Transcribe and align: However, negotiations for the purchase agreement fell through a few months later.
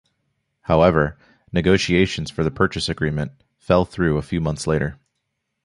However, 0.61 1.19
negotiations 1.53 2.31
for 2.31 2.43
the 2.43 2.49
purchase 2.49 2.89
agreement 2.89 3.33
fell 3.59 3.85
through 3.85 4.17
a 4.17 4.23
few 4.23 4.41
months 4.41 4.65
later. 4.65 4.97